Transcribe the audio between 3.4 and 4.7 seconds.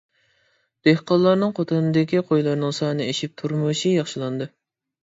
تۇرمۇشى ياخشىلاندى.